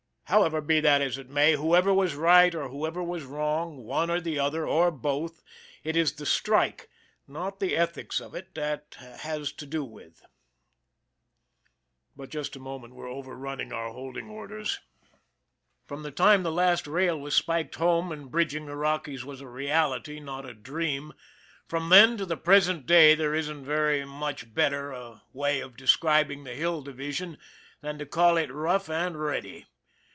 However, 0.31 0.61
be 0.61 0.79
that 0.79 1.01
as 1.01 1.17
it 1.17 1.29
may, 1.29 1.55
whoever 1.55 1.93
was 1.93 2.15
right 2.15 2.55
or 2.55 2.69
whoever 2.69 3.03
was 3.03 3.25
wrong, 3.25 3.83
one 3.83 4.09
or 4.09 4.21
the 4.21 4.39
other, 4.39 4.65
or 4.65 4.89
both, 4.89 5.43
it 5.83 5.97
is 5.97 6.13
the 6.13 6.25
strike, 6.25 6.87
not 7.27 7.59
the 7.59 7.75
ethics 7.75 8.21
of 8.21 8.33
it, 8.33 8.55
that 8.55 8.95
has 8.97 9.51
to 9.51 9.65
do 9.65 9.83
with 9.83 10.23
but 12.15 12.29
just 12.29 12.55
a 12.55 12.59
moment, 12.61 12.95
we* 12.95 13.03
re 13.03 13.11
over 13.11 13.35
running 13.35 13.73
our 13.73 13.91
holding 13.91 14.29
orders. 14.29 14.79
From 15.85 16.01
the 16.01 16.11
time 16.11 16.43
the 16.43 16.49
last 16.49 16.87
rail 16.87 17.19
was 17.19 17.35
spiked 17.35 17.75
home 17.75 18.09
and 18.09 18.31
bridging 18.31 18.67
the 18.67 18.77
Rockies 18.77 19.25
was 19.25 19.41
a 19.41 19.49
reality, 19.49 20.21
not 20.21 20.45
a 20.45 20.53
dream 20.53 21.11
from 21.67 21.89
then 21.89 22.15
to 22.15 22.25
the 22.25 22.37
present 22.37 22.85
day, 22.85 23.15
there 23.15 23.35
isn't 23.35 23.57
any 23.57 23.65
very 23.65 24.05
much 24.05 24.53
better 24.53 25.19
way 25.33 25.59
of 25.59 25.75
describing 25.75 26.45
the 26.45 26.55
Hill 26.55 26.81
Division 26.83 27.37
than 27.81 27.97
to 27.99 28.05
call 28.05 28.37
it 28.37 28.49
rough 28.49 28.89
and 28.89 29.19
ready. 29.19 29.65